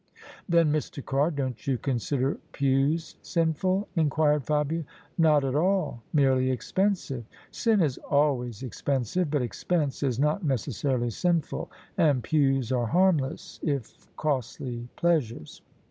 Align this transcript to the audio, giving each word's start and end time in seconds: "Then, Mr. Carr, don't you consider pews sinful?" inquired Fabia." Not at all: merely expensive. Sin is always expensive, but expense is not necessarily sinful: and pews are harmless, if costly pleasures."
"Then, 0.49 0.73
Mr. 0.73 1.05
Carr, 1.05 1.29
don't 1.29 1.67
you 1.67 1.77
consider 1.77 2.39
pews 2.53 3.17
sinful?" 3.21 3.87
inquired 3.95 4.43
Fabia." 4.45 4.83
Not 5.19 5.43
at 5.45 5.53
all: 5.53 6.01
merely 6.11 6.49
expensive. 6.49 7.23
Sin 7.51 7.81
is 7.81 7.99
always 8.09 8.63
expensive, 8.63 9.29
but 9.29 9.43
expense 9.43 10.01
is 10.01 10.17
not 10.17 10.43
necessarily 10.43 11.11
sinful: 11.11 11.69
and 11.99 12.23
pews 12.23 12.71
are 12.71 12.87
harmless, 12.87 13.59
if 13.61 14.07
costly 14.17 14.87
pleasures." 14.95 15.61